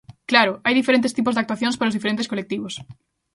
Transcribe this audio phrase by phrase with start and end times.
[0.29, 2.73] ¡Claro!, hai diferentes tipos de actuacións para os diferentes colectivos.